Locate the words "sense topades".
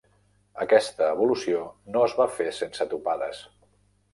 2.61-3.45